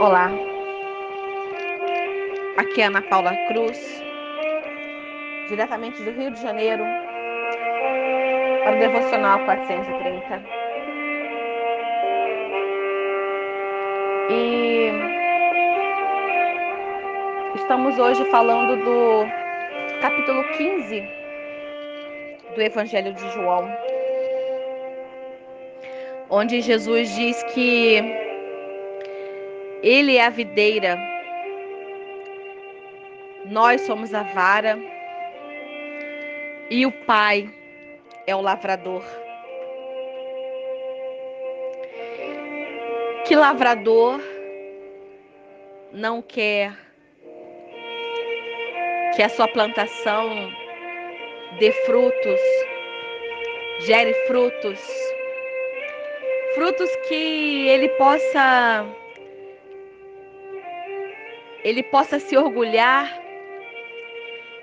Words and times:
Olá, 0.00 0.30
aqui 2.56 2.80
é 2.80 2.86
Ana 2.86 3.02
Paula 3.02 3.36
Cruz, 3.48 4.02
diretamente 5.46 6.02
do 6.02 6.10
Rio 6.12 6.30
de 6.30 6.40
Janeiro, 6.40 6.82
para 8.64 8.76
o 8.76 8.78
Devocional 8.78 9.44
430. 9.44 10.42
E 14.30 14.90
estamos 17.56 17.98
hoje 17.98 18.24
falando 18.30 18.82
do 18.82 19.26
capítulo 20.00 20.42
15 20.56 21.04
do 22.54 22.62
Evangelho 22.62 23.12
de 23.12 23.30
João, 23.32 23.70
onde 26.30 26.62
Jesus 26.62 27.14
diz 27.14 27.42
que 27.52 28.29
ele 29.82 30.16
é 30.16 30.26
a 30.26 30.30
videira, 30.30 30.98
nós 33.46 33.80
somos 33.82 34.12
a 34.12 34.22
vara. 34.22 34.78
E 36.70 36.86
o 36.86 36.92
Pai 37.04 37.50
é 38.26 38.36
o 38.36 38.40
lavrador. 38.40 39.02
Que 43.26 43.34
lavrador 43.34 44.20
não 45.92 46.22
quer 46.22 46.72
que 49.14 49.22
a 49.22 49.28
sua 49.28 49.48
plantação 49.48 50.30
dê 51.58 51.72
frutos, 51.84 52.40
gere 53.80 54.14
frutos, 54.26 54.80
frutos 56.54 56.90
que 57.08 57.68
ele 57.68 57.88
possa 57.90 58.86
ele 61.62 61.82
possa 61.82 62.18
se 62.18 62.36
orgulhar, 62.36 63.06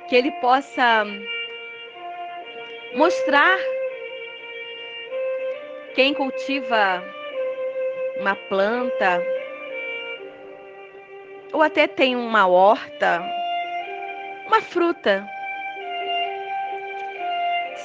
que 0.08 0.16
ele 0.16 0.31
possa 0.41 1.05
mostrar 2.95 3.58
quem 5.94 6.13
cultiva 6.13 7.03
uma 8.19 8.35
planta 8.35 9.22
ou 11.53 11.61
até 11.61 11.88
tem 11.88 12.16
uma 12.16 12.47
horta, 12.47 13.22
uma 14.47 14.61
fruta, 14.61 15.27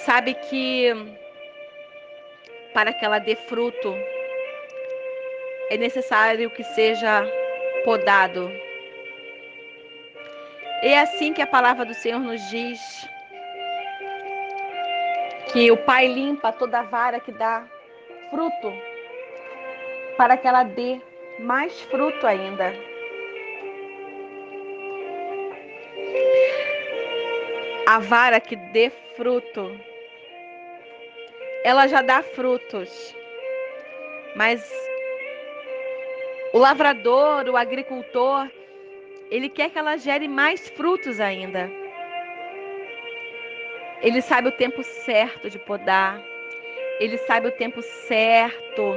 sabe 0.04 0.34
que 0.34 0.90
para 2.72 2.92
que 2.92 3.04
ela 3.04 3.18
dê 3.18 3.36
fruto 3.36 3.94
é 5.70 5.76
necessário 5.76 6.50
que 6.50 6.64
seja 6.64 7.24
podado 7.84 8.50
é 10.90 10.98
assim 10.98 11.32
que 11.32 11.40
a 11.40 11.46
palavra 11.46 11.84
do 11.84 11.94
Senhor 11.94 12.18
nos 12.18 12.40
diz 12.50 13.08
que 15.52 15.70
o 15.70 15.76
Pai 15.76 16.08
limpa 16.08 16.52
toda 16.52 16.82
vara 16.82 17.20
que 17.20 17.30
dá 17.30 17.64
fruto, 18.30 18.72
para 20.16 20.36
que 20.36 20.48
ela 20.48 20.64
dê 20.64 21.00
mais 21.38 21.80
fruto 21.82 22.26
ainda. 22.26 22.74
A 27.86 27.98
vara 27.98 28.40
que 28.40 28.56
dê 28.56 28.90
fruto, 29.16 29.78
ela 31.62 31.86
já 31.86 32.02
dá 32.02 32.22
frutos, 32.22 33.14
mas 34.34 34.60
o 36.52 36.58
lavrador, 36.58 37.48
o 37.48 37.56
agricultor, 37.56 38.48
ele 39.32 39.48
quer 39.48 39.70
que 39.70 39.78
ela 39.78 39.96
gere 39.96 40.28
mais 40.28 40.68
frutos 40.68 41.18
ainda. 41.18 41.70
Ele 44.02 44.20
sabe 44.20 44.48
o 44.48 44.52
tempo 44.52 44.82
certo 44.82 45.48
de 45.48 45.58
podar. 45.58 46.22
Ele 47.00 47.16
sabe 47.16 47.48
o 47.48 47.52
tempo 47.52 47.80
certo 47.80 48.94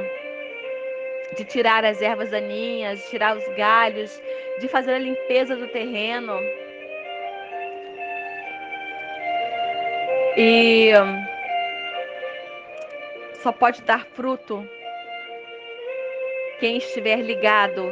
de 1.38 1.44
tirar 1.46 1.86
as 1.86 2.02
ervas 2.02 2.30
daninhas, 2.30 3.00
de 3.00 3.08
tirar 3.08 3.34
os 3.34 3.48
galhos, 3.56 4.20
de 4.60 4.68
fazer 4.68 4.92
a 4.92 4.98
limpeza 4.98 5.56
do 5.56 5.68
terreno. 5.68 6.38
E 10.36 10.90
só 13.42 13.52
pode 13.52 13.80
dar 13.84 14.04
fruto 14.08 14.68
quem 16.60 16.76
estiver 16.76 17.22
ligado 17.22 17.90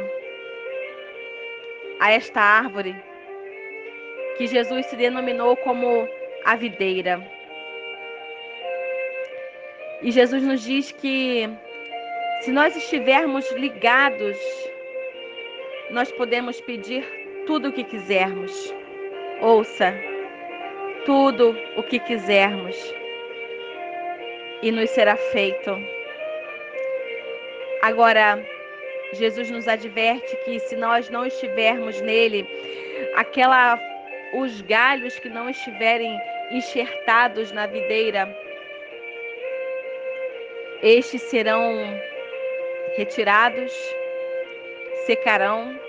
a 1.99 2.11
esta 2.11 2.41
árvore 2.41 2.95
que 4.37 4.47
Jesus 4.47 4.85
se 4.87 4.95
denominou 4.95 5.55
como 5.57 6.07
a 6.43 6.55
videira. 6.55 7.25
E 10.01 10.11
Jesus 10.11 10.43
nos 10.43 10.63
diz 10.63 10.91
que 10.91 11.49
se 12.41 12.51
nós 12.51 12.75
estivermos 12.75 13.49
ligados, 13.53 14.37
nós 15.89 16.11
podemos 16.11 16.59
pedir 16.61 17.03
tudo 17.45 17.69
o 17.69 17.71
que 17.71 17.83
quisermos. 17.83 18.73
Ouça, 19.41 19.93
tudo 21.05 21.55
o 21.77 21.83
que 21.83 21.99
quisermos 21.99 22.75
e 24.61 24.71
nos 24.71 24.89
será 24.91 25.15
feito. 25.15 25.77
Agora, 27.81 28.43
Jesus 29.13 29.49
nos 29.51 29.67
adverte 29.67 30.35
que 30.43 30.59
se 30.59 30.75
nós 30.75 31.09
não 31.09 31.25
estivermos 31.25 31.99
nele, 32.01 32.45
aquela 33.15 33.79
os 34.33 34.61
galhos 34.61 35.17
que 35.19 35.29
não 35.29 35.49
estiverem 35.49 36.19
enxertados 36.51 37.51
na 37.51 37.65
videira, 37.65 38.27
estes 40.81 41.21
serão 41.23 41.77
retirados, 42.97 43.73
secarão 45.05 45.79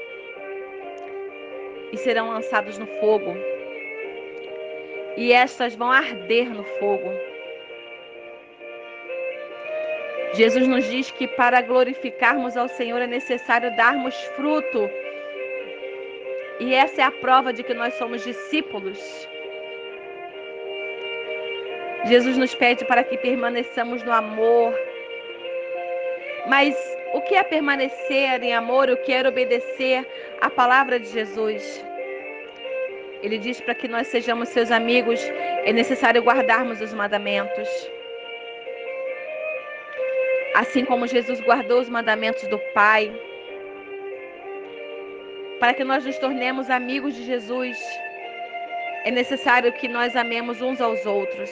e 1.92 1.96
serão 1.96 2.30
lançados 2.30 2.78
no 2.78 2.86
fogo. 3.00 3.36
E 5.16 5.32
estas 5.32 5.74
vão 5.74 5.90
arder 5.90 6.48
no 6.48 6.64
fogo. 6.78 7.10
Jesus 10.36 10.68
nos 10.68 10.84
diz 10.90 11.10
que 11.10 11.26
para 11.26 11.62
glorificarmos 11.62 12.56
ao 12.56 12.68
Senhor 12.68 13.00
é 13.00 13.06
necessário 13.06 13.74
darmos 13.74 14.14
fruto. 14.36 14.90
E 16.60 16.74
essa 16.74 17.00
é 17.00 17.04
a 17.04 17.10
prova 17.10 17.54
de 17.54 17.62
que 17.62 17.72
nós 17.72 17.94
somos 17.94 18.22
discípulos. 18.22 18.98
Jesus 22.04 22.36
nos 22.36 22.54
pede 22.54 22.84
para 22.84 23.02
que 23.02 23.16
permaneçamos 23.16 24.02
no 24.02 24.12
amor. 24.12 24.74
Mas 26.46 26.76
o 27.14 27.20
que 27.22 27.34
é 27.34 27.42
permanecer 27.42 28.42
em 28.42 28.54
amor? 28.54 28.90
O 28.90 28.96
que 28.98 29.12
é 29.12 29.26
obedecer 29.26 30.06
à 30.42 30.50
palavra 30.50 31.00
de 31.00 31.08
Jesus? 31.08 31.82
Ele 33.22 33.38
diz 33.38 33.58
para 33.60 33.74
que 33.74 33.88
nós 33.88 34.06
sejamos 34.08 34.50
seus 34.50 34.70
amigos, 34.70 35.18
é 35.64 35.72
necessário 35.72 36.22
guardarmos 36.22 36.80
os 36.82 36.92
mandamentos. 36.92 37.95
Assim 40.56 40.86
como 40.86 41.06
Jesus 41.06 41.38
guardou 41.42 41.80
os 41.82 41.88
mandamentos 41.90 42.48
do 42.48 42.58
Pai, 42.72 43.14
para 45.60 45.74
que 45.74 45.84
nós 45.84 46.06
nos 46.06 46.16
tornemos 46.16 46.70
amigos 46.70 47.14
de 47.14 47.24
Jesus, 47.24 47.78
é 49.04 49.10
necessário 49.10 49.70
que 49.74 49.86
nós 49.86 50.16
amemos 50.16 50.62
uns 50.62 50.80
aos 50.80 51.04
outros. 51.04 51.50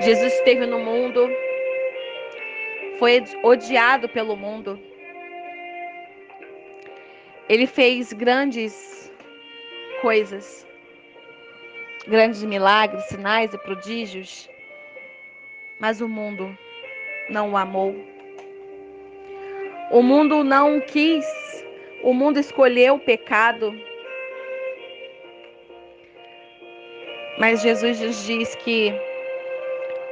Jesus 0.00 0.34
esteve 0.34 0.66
no 0.66 0.78
mundo, 0.78 1.26
foi 2.98 3.24
odiado 3.42 4.06
pelo 4.06 4.36
mundo. 4.36 4.78
Ele 7.48 7.66
fez 7.66 8.12
grandes 8.12 9.10
coisas, 10.02 10.66
grandes 12.06 12.44
milagres, 12.44 13.04
sinais 13.04 13.54
e 13.54 13.58
prodígios 13.58 14.52
mas 15.78 16.00
o 16.00 16.08
mundo 16.08 16.56
não 17.28 17.52
o 17.52 17.56
amou. 17.56 17.94
O 19.90 20.02
mundo 20.02 20.42
não 20.42 20.80
quis, 20.80 21.26
o 22.02 22.12
mundo 22.12 22.38
escolheu 22.38 22.94
o 22.94 22.98
pecado. 22.98 23.74
Mas 27.38 27.62
Jesus 27.62 28.00
nos 28.00 28.24
diz 28.24 28.54
que 28.56 28.92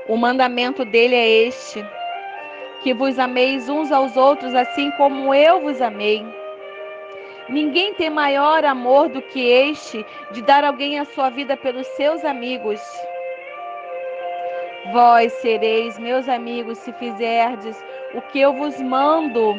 o 0.09 0.17
mandamento 0.17 0.85
dele 0.85 1.15
é 1.15 1.29
este: 1.47 1.85
que 2.83 2.93
vos 2.93 3.19
ameis 3.19 3.69
uns 3.69 3.93
aos 3.93 4.17
outros 4.17 4.55
assim 4.55 4.91
como 4.93 5.35
eu 5.35 5.61
vos 5.61 5.81
amei. 5.81 6.25
Ninguém 7.49 7.95
tem 7.95 8.11
maior 8.11 8.65
amor 8.65 9.09
do 9.09 9.21
que 9.21 9.41
este 9.41 10.05
de 10.33 10.43
dar 10.43 10.65
alguém 10.65 10.99
a 10.99 11.05
sua 11.05 11.31
vida 11.31 11.57
pelos 11.57 11.87
seus 11.89 12.25
amigos. 12.25 12.81
Vós 14.91 15.33
sereis 15.35 15.97
meus 15.99 16.29
amigos 16.29 16.79
se 16.79 16.93
fizerdes 16.95 17.77
o 18.15 18.21
que 18.21 18.41
eu 18.41 18.53
vos 18.53 18.81
mando. 18.81 19.55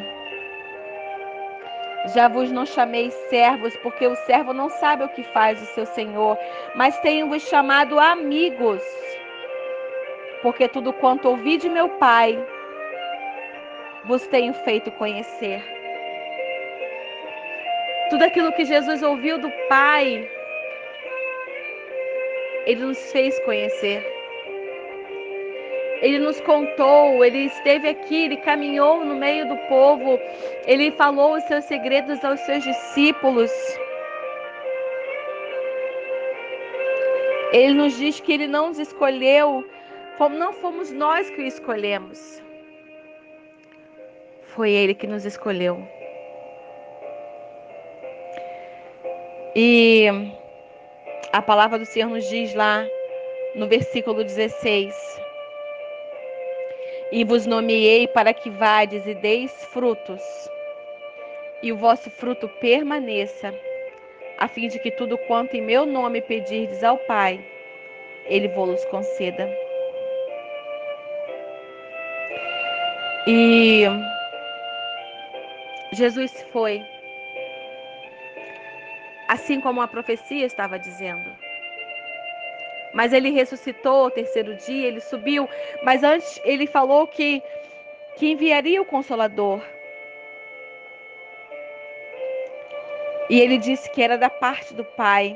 Já 2.14 2.28
vos 2.28 2.52
não 2.52 2.66
chamei 2.66 3.10
servos, 3.30 3.74
porque 3.78 4.06
o 4.06 4.16
servo 4.16 4.54
não 4.54 4.70
sabe 4.70 5.06
o 5.06 5.10
que 5.10 5.24
faz 5.24 5.62
o 5.62 5.66
seu 5.68 5.86
senhor, 5.86 6.38
mas 6.76 7.00
tenho-vos 7.00 7.42
chamado 7.44 7.98
amigos, 7.98 8.84
porque 10.42 10.68
tudo 10.68 10.92
quanto 10.92 11.30
ouvi 11.30 11.56
de 11.56 11.70
meu 11.70 11.88
Pai 11.88 12.38
vos 14.04 14.28
tenho 14.28 14.54
feito 14.54 14.92
conhecer. 14.92 15.64
Tudo 18.10 18.24
aquilo 18.24 18.52
que 18.52 18.66
Jesus 18.66 19.02
ouviu 19.02 19.38
do 19.38 19.50
Pai, 19.70 20.30
Ele 22.66 22.82
nos 22.82 23.12
fez 23.14 23.40
conhecer. 23.40 24.23
Ele 26.04 26.20
nos 26.20 26.38
contou, 26.42 27.24
ele 27.24 27.46
esteve 27.46 27.88
aqui, 27.88 28.26
ele 28.26 28.36
caminhou 28.36 29.06
no 29.06 29.16
meio 29.16 29.48
do 29.48 29.56
povo, 29.70 30.20
ele 30.68 30.92
falou 30.92 31.38
os 31.38 31.44
seus 31.46 31.64
segredos 31.64 32.22
aos 32.26 32.42
seus 32.42 32.62
discípulos. 32.62 33.50
Ele 37.54 37.74
nos 37.74 37.98
diz 37.98 38.20
que 38.20 38.34
ele 38.34 38.48
não 38.48 38.68
nos 38.68 38.80
escolheu, 38.80 39.64
não 40.20 40.52
fomos 40.52 40.92
nós 40.92 41.30
que 41.30 41.42
o 41.42 41.46
escolhemos. 41.46 42.44
Foi 44.48 44.72
ele 44.72 44.94
que 44.94 45.08
nos 45.08 45.24
escolheu. 45.24 45.88
E 49.56 50.08
a 51.32 51.42
palavra 51.42 51.80
do 51.80 51.86
Senhor 51.86 52.10
nos 52.10 52.28
diz 52.28 52.54
lá 52.54 52.86
no 53.56 53.68
versículo 53.70 54.22
16: 54.22 55.23
e 57.14 57.24
vos 57.24 57.46
nomeei 57.46 58.08
para 58.08 58.34
que 58.34 58.50
vades 58.50 59.06
e 59.06 59.14
deis 59.14 59.52
frutos, 59.66 60.20
e 61.62 61.72
o 61.72 61.78
vosso 61.78 62.10
fruto 62.10 62.50
permaneça, 62.60 63.54
a 64.40 64.48
fim 64.48 64.68
de 64.68 64.80
que 64.80 64.90
tudo 64.90 65.16
quanto 65.28 65.56
em 65.56 65.62
meu 65.62 65.86
nome 65.86 66.22
pedirdes 66.22 66.84
ao 66.84 66.98
Pai, 66.98 67.40
Ele 68.26 68.48
vos 68.48 68.84
conceda. 68.86 69.48
E 73.28 73.84
Jesus 75.94 76.32
foi, 76.52 76.84
assim 79.28 79.62
como 79.62 79.84
a 79.84 79.88
profecia 79.88 80.48
estava 80.48 80.80
dizendo. 80.80 81.53
Mas 82.94 83.12
ele 83.12 83.32
ressuscitou 83.32 84.06
ao 84.06 84.12
terceiro 84.12 84.56
dia, 84.56 84.88
ele 84.88 85.02
subiu. 85.02 85.50
Mas 85.84 86.04
antes 86.04 86.40
ele 86.46 86.68
falou 86.68 87.08
que, 87.08 87.42
que 88.16 88.32
enviaria 88.32 88.82
o 88.82 88.86
Consolador. 88.86 89.62
E 93.30 93.40
ele 93.40 93.58
disse 93.58 93.90
que 93.90 94.02
era 94.02 94.18
da 94.18 94.30
parte 94.30 94.74
do 94.74 94.86
Pai 94.86 95.36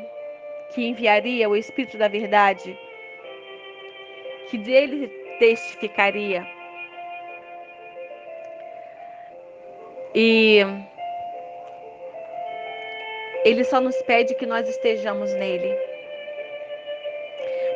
que 0.70 0.86
enviaria 0.86 1.50
o 1.50 1.56
Espírito 1.56 1.98
da 1.98 2.08
Verdade, 2.08 2.78
que 4.50 4.58
dele 4.58 5.08
testificaria. 5.40 6.46
E 10.14 10.60
ele 13.44 13.64
só 13.64 13.80
nos 13.80 13.96
pede 14.04 14.36
que 14.36 14.46
nós 14.46 14.68
estejamos 14.68 15.34
nele 15.36 15.97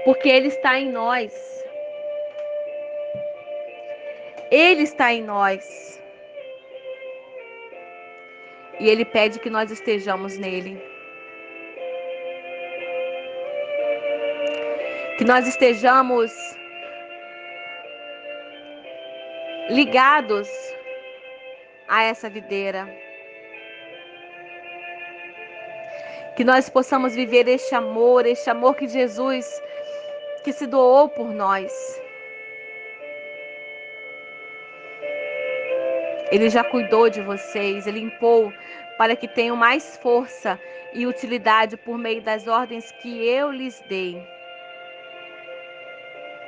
porque 0.05 0.29
Ele 0.29 0.47
está 0.47 0.79
em 0.79 0.89
nós. 0.89 1.33
Ele 4.49 4.83
está 4.83 5.13
em 5.13 5.23
nós. 5.23 6.01
E 8.79 8.89
Ele 8.89 9.05
pede 9.05 9.39
que 9.39 9.49
nós 9.49 9.71
estejamos 9.71 10.37
nele. 10.37 10.81
Que 15.17 15.23
nós 15.23 15.47
estejamos 15.47 16.31
ligados 19.69 20.49
a 21.87 22.03
essa 22.03 22.29
videira. 22.29 22.89
Que 26.35 26.43
nós 26.43 26.69
possamos 26.69 27.13
viver 27.13 27.47
este 27.47 27.75
amor, 27.75 28.25
este 28.25 28.49
amor 28.49 28.75
que 28.75 28.87
Jesus 28.87 29.61
que 30.43 30.51
se 30.51 30.65
doou 30.65 31.09
por 31.09 31.29
nós. 31.31 32.01
Ele 36.31 36.49
já 36.49 36.63
cuidou 36.63 37.09
de 37.09 37.21
vocês, 37.21 37.85
ele 37.85 37.99
limpou 37.99 38.53
para 38.97 39.15
que 39.15 39.27
tenham 39.27 39.55
mais 39.55 39.97
força 39.97 40.59
e 40.93 41.05
utilidade 41.05 41.75
por 41.77 41.97
meio 41.97 42.21
das 42.21 42.47
ordens 42.47 42.91
que 43.01 43.27
eu 43.27 43.51
lhes 43.51 43.81
dei. 43.89 44.21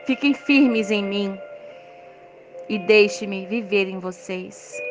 Fiquem 0.06 0.34
firmes 0.34 0.92
em 0.92 1.04
mim 1.04 1.40
e 2.70 2.80
deixe-me 2.80 3.46
viver 3.46 3.88
em 3.88 4.00
vocês, 4.00 4.82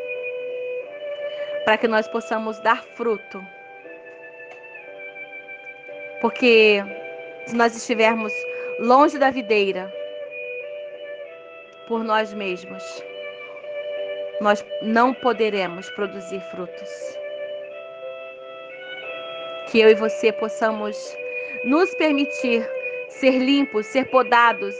para 1.65 1.77
que 1.77 1.89
nós 1.89 2.07
possamos 2.09 2.59
dar 2.61 2.83
fruto. 2.83 3.43
Porque 6.21 6.83
se 7.47 7.55
nós 7.57 7.75
estivermos 7.77 8.33
longe 8.79 9.19
da 9.19 9.31
videira, 9.31 9.93
por 11.87 12.05
nós 12.05 12.33
mesmos, 12.33 12.83
nós 14.41 14.65
não 14.83 15.13
poderemos 15.15 15.89
produzir 15.91 16.41
frutos. 16.51 17.19
Que 19.71 19.81
eu 19.81 19.91
e 19.91 19.95
você 19.95 20.33
possamos 20.33 20.97
nos 21.65 21.95
permitir 21.95 22.69
ser 23.09 23.39
limpos, 23.39 23.87
ser 23.87 24.07
podados. 24.11 24.75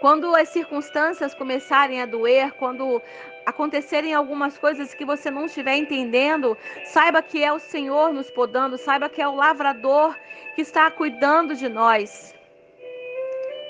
Quando 0.00 0.34
as 0.36 0.48
circunstâncias 0.50 1.34
começarem 1.34 2.00
a 2.00 2.06
doer, 2.06 2.52
quando 2.52 3.02
acontecerem 3.44 4.14
algumas 4.14 4.56
coisas 4.56 4.94
que 4.94 5.04
você 5.04 5.30
não 5.30 5.46
estiver 5.46 5.74
entendendo, 5.74 6.56
saiba 6.84 7.20
que 7.20 7.42
é 7.42 7.52
o 7.52 7.58
Senhor 7.58 8.12
nos 8.12 8.30
podando, 8.30 8.78
saiba 8.78 9.08
que 9.08 9.20
é 9.20 9.26
o 9.26 9.34
lavrador 9.34 10.16
que 10.54 10.62
está 10.62 10.88
cuidando 10.90 11.56
de 11.56 11.68
nós. 11.68 12.32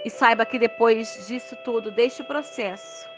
E 0.04 0.10
saiba 0.10 0.44
que 0.44 0.58
depois 0.58 1.26
disso 1.26 1.56
tudo, 1.64 1.90
deste 1.90 2.22
processo, 2.24 3.08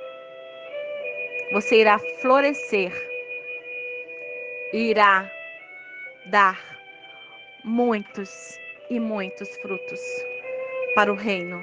você 1.52 1.80
irá 1.80 1.98
florescer 2.20 2.92
e 4.72 4.90
irá 4.90 5.28
dar 6.26 6.60
muitos 7.64 8.56
e 8.88 9.00
muitos 9.00 9.48
frutos 9.56 10.00
para 10.94 11.12
o 11.12 11.16
reino 11.16 11.60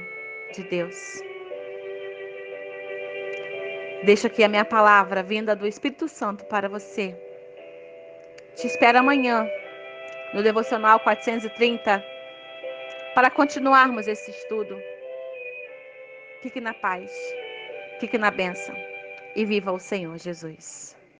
de 0.54 0.64
Deus. 0.64 1.22
Deixa 4.04 4.28
aqui 4.28 4.44
a 4.44 4.50
minha 4.50 4.66
palavra 4.66 5.24
vinda 5.24 5.56
do 5.56 5.68
Espírito 5.68 6.08
Santo 6.08 6.46
para 6.46 6.68
você. 6.68 7.16
Te 8.56 8.68
espero 8.68 9.00
amanhã 9.00 9.48
no 10.34 10.44
devocional 10.44 11.00
430 11.00 12.04
para 13.14 13.30
continuarmos 13.30 14.08
esse 14.08 14.32
estudo. 14.32 14.78
Fique 16.42 16.60
na 16.60 16.74
paz, 16.74 17.12
fique 18.00 18.18
na 18.18 18.32
bênção 18.32 18.76
e 19.36 19.46
viva 19.46 19.72
o 19.72 19.80
Senhor 19.80 20.18
Jesus. 20.18 20.97